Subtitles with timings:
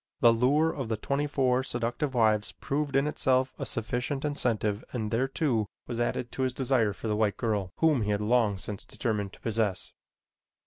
[0.21, 5.11] The lure of the twenty four seductive wives proved in itself a sufficient incentive and
[5.11, 8.83] there, too, was added his desire for the white girl whom he had long since
[8.83, 9.93] determined to possess.